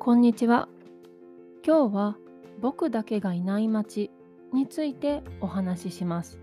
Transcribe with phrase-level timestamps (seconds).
[0.00, 0.68] こんにちは。
[1.66, 2.16] 今日は
[2.60, 4.12] 僕だけがいない街
[4.54, 6.38] についてお話しします。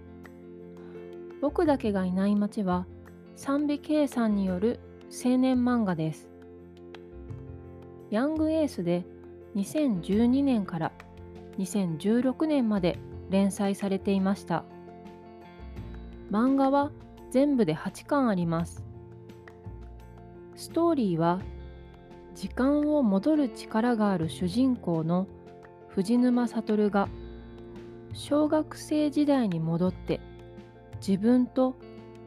[1.42, 2.86] 僕だけがいない街は
[3.38, 6.30] 賛美圭さんによる青年漫画です。
[8.12, 9.06] ヤングエースで
[9.56, 10.92] 2012年から
[11.58, 13.00] 2016年まで
[13.30, 14.66] 連載されていました。
[16.30, 16.92] 漫画は
[17.32, 18.84] 全部で8巻あります。
[20.58, 21.40] ストーリーは
[22.36, 25.28] 時間を戻る力がある主人公の
[25.88, 27.08] 藤沼悟が
[28.14, 30.20] 小学生時代に戻って
[31.06, 31.76] 自分と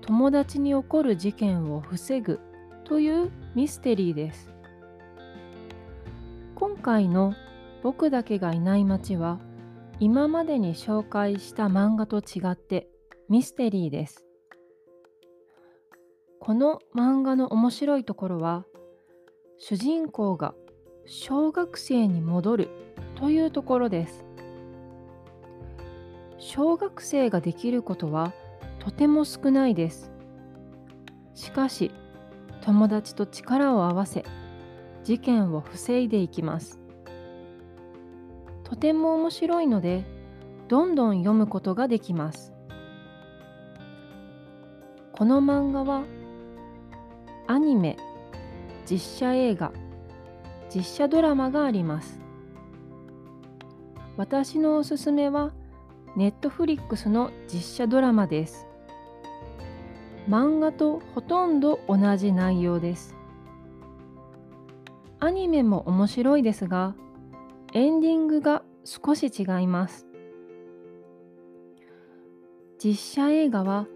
[0.00, 2.40] 友達に起こる事件を防ぐ
[2.84, 4.50] というミステリーです。
[6.54, 7.34] 今回の
[7.82, 9.38] 僕だけがいない街は
[10.00, 12.88] 今までに紹介した漫画と違って
[13.28, 14.24] ミステリーです。
[16.40, 18.64] この漫画の面白いところは
[19.60, 20.54] 主人公が
[21.04, 22.68] 小学生に戻る
[23.16, 24.24] というところです。
[26.38, 28.32] 小学生ができることは
[28.78, 30.12] とても少ないです。
[31.34, 31.90] しかし
[32.60, 34.24] 友達と力を合わせ
[35.02, 36.78] 事件を防いでいきます。
[38.62, 40.04] とても面白いので
[40.68, 42.52] どんどん読むことができます。
[45.12, 46.04] この漫画は
[47.48, 47.96] アニメ
[48.88, 49.72] 実写映画
[50.74, 52.20] 実写ドラマがあります。
[54.16, 55.52] 私のおすすめは
[56.16, 58.66] ネットフリックスの実写ドラマです。
[60.28, 63.14] 漫画とほとんど同じ内容です。
[65.20, 66.94] アニメも面白いですが
[67.74, 70.06] エンディングが少し違います。
[72.82, 72.94] 実
[73.24, 73.86] 写映画は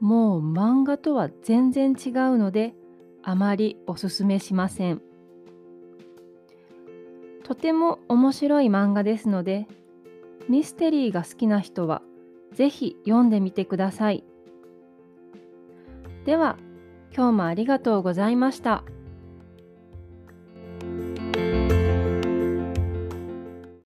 [0.00, 2.74] もう漫画とは全然違うので
[3.28, 5.02] あまりおすすめしません。
[7.42, 9.66] とても面白い漫画ですので、
[10.48, 12.02] ミステリーが好きな人は
[12.52, 14.22] ぜひ読んでみてください。
[16.24, 16.56] では、
[17.12, 18.84] 今日もありがとうございました。